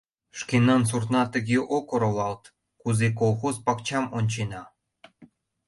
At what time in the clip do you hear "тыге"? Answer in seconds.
1.33-1.59